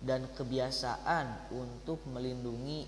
dan 0.03 0.27
kebiasaan 0.35 1.55
untuk 1.55 2.03
melindungi 2.11 2.87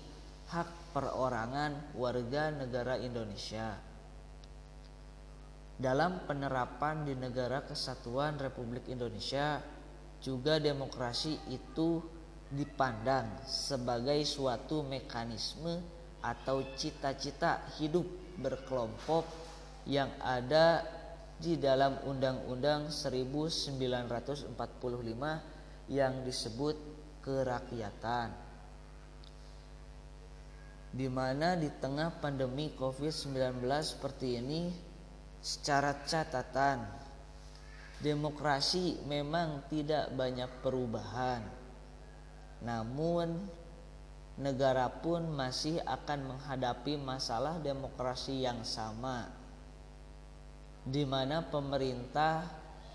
hak 0.51 0.95
perorangan 0.95 1.95
warga 1.97 2.53
negara 2.55 2.95
Indonesia. 2.99 3.75
Dalam 5.77 6.25
penerapan 6.25 7.05
di 7.05 7.13
negara 7.13 7.61
kesatuan 7.63 8.39
Republik 8.39 8.87
Indonesia 8.89 9.61
juga 10.23 10.57
demokrasi 10.57 11.37
itu 11.53 12.01
dipandang 12.47 13.43
sebagai 13.45 14.23
suatu 14.23 14.81
mekanisme 14.87 15.96
atau 16.21 16.63
cita-cita 16.75 17.63
hidup 17.77 18.05
berkelompok 18.37 19.25
yang 19.87 20.11
ada 20.19 20.83
di 21.37 21.55
dalam 21.61 22.01
Undang-Undang 22.05 22.89
1945 22.89 24.57
yang 25.93 26.13
disebut 26.25 26.75
kerakyatan. 27.21 28.33
Di 30.97 31.07
mana 31.11 31.53
di 31.53 31.69
tengah 31.77 32.09
pandemi 32.17 32.73
Covid-19 32.73 33.61
seperti 33.85 34.41
ini 34.41 34.73
secara 35.37 35.93
catatan 36.07 36.81
demokrasi 38.01 39.05
memang 39.05 39.65
tidak 39.69 40.09
banyak 40.13 40.49
perubahan. 40.61 41.41
Namun 42.65 43.45
negara 44.37 44.85
pun 44.89 45.25
masih 45.33 45.81
akan 45.81 46.37
menghadapi 46.37 46.93
masalah 47.01 47.57
demokrasi 47.57 48.45
yang 48.45 48.61
sama 48.61 49.33
di 50.87 51.03
mana 51.03 51.43
pemerintah 51.43 52.47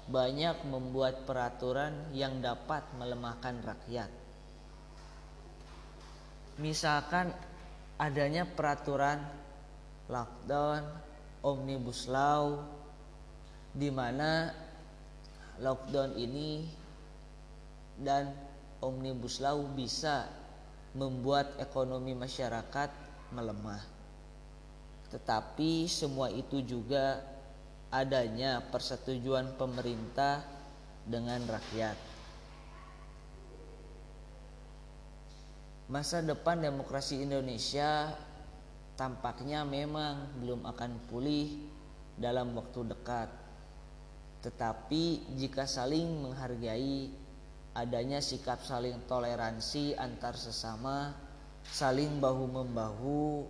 banyak 0.09 0.65
membuat 0.67 1.29
peraturan 1.29 2.11
yang 2.17 2.41
dapat 2.41 2.83
melemahkan 2.97 3.61
rakyat. 3.63 4.11
Misalkan 6.59 7.31
adanya 8.01 8.49
peraturan 8.49 9.21
lockdown, 10.09 10.83
omnibus 11.45 12.09
law 12.09 12.65
di 13.73 13.89
mana 13.93 14.53
lockdown 15.61 16.17
ini 16.17 16.67
dan 18.01 18.33
omnibus 18.81 19.39
law 19.39 19.61
bisa 19.77 20.42
membuat 20.93 21.57
ekonomi 21.57 22.13
masyarakat 22.13 22.91
melemah. 23.33 23.81
Tetapi 25.09 25.89
semua 25.89 26.29
itu 26.33 26.61
juga 26.65 27.21
adanya 27.93 28.65
persetujuan 28.73 29.57
pemerintah 29.61 30.41
dengan 31.05 31.45
rakyat. 31.45 31.97
Masa 35.93 36.25
depan 36.25 36.57
demokrasi 36.57 37.21
Indonesia 37.21 38.17
tampaknya 38.97 39.61
memang 39.69 40.41
belum 40.41 40.65
akan 40.65 40.93
pulih 41.13 41.69
dalam 42.17 42.57
waktu 42.57 42.89
dekat. 42.89 43.29
Tetapi 44.41 45.37
jika 45.37 45.69
saling 45.69 46.09
menghargai 46.25 47.13
adanya 47.73 48.21
sikap 48.21 48.61
saling 48.61 49.01
toleransi 49.09 49.97
antar 49.97 50.37
sesama, 50.37 51.17
saling 51.65 52.21
bahu-membahu, 52.21 53.49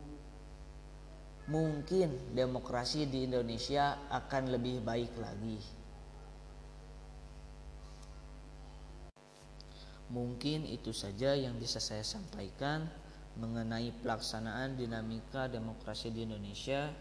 mungkin 1.51 2.15
demokrasi 2.31 3.11
di 3.11 3.27
Indonesia 3.27 3.99
akan 4.15 4.55
lebih 4.55 4.79
baik 4.87 5.13
lagi. 5.19 5.59
Mungkin 10.13 10.69
itu 10.69 10.93
saja 10.93 11.33
yang 11.33 11.57
bisa 11.57 11.81
saya 11.81 12.05
sampaikan 12.05 12.85
mengenai 13.41 13.97
pelaksanaan 14.05 14.77
dinamika 14.77 15.49
demokrasi 15.49 16.13
di 16.13 16.29
Indonesia. 16.29 16.93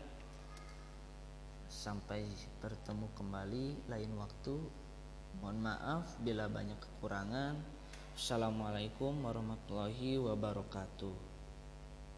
Sampai 1.67 2.23
bertemu 2.63 3.07
kembali 3.11 3.91
lain 3.91 4.11
waktu. 4.15 4.55
Mohon 5.40 5.72
maaf 5.72 6.19
bila 6.19 6.52
banyak 6.52 6.75
kekurangan. 6.75 7.56
Assalamualaikum 8.12 9.24
warahmatullahi 9.24 10.19
wabarakatuh. 10.19 11.31